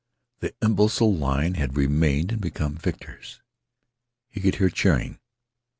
[0.39, 3.39] The imbecile line had remained and become victors.
[4.29, 5.19] He could hear cheering.